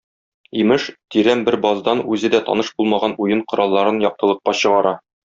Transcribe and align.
Имеш, 0.61 0.85
тирән 1.15 1.43
бер 1.49 1.57
баздан 1.65 2.01
үзе 2.15 2.31
дә 2.35 2.39
таныш 2.47 2.71
булмаган 2.79 3.13
уен 3.27 3.43
коралларын 3.53 4.01
яктылыкка 4.09 4.55
чыгара. 4.63 4.95